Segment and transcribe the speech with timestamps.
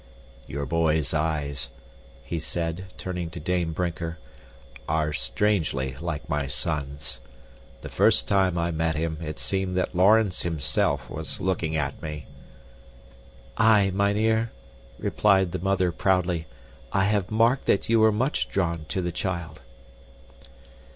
[0.47, 1.69] "Your boy's eyes,"
[2.23, 4.17] he said, turning to Dame Brinker,
[4.89, 7.19] "are strangely like my son's.
[7.83, 12.25] The first time I met him it seemed that Laurens himself was looking at me."
[13.57, 14.51] "Aye, mynheer,"
[14.97, 16.47] replied the mother proudly.
[16.91, 19.61] "I have marked that you were much drawn to the child."